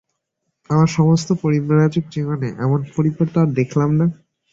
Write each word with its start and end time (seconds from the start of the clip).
আমার 0.69 0.89
সমস্ত 0.91 1.29
পরিব্রাজক 1.43 2.05
জীবনে 2.11 2.47
এমন 2.65 2.79
পরিবার 2.95 3.25
তো 3.33 3.37
আর 3.41 3.49
দেখলাম 3.59 3.89
না। 3.99 4.05